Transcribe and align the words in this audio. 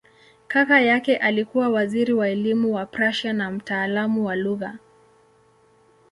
Kaka 0.47 0.81
yake 0.81 1.17
alikuwa 1.17 1.69
waziri 1.69 2.13
wa 2.13 2.29
elimu 2.29 2.73
wa 2.73 2.85
Prussia 2.85 3.33
na 3.33 3.51
mtaalamu 3.51 4.25
wa 4.25 4.35
lugha. 4.35 4.77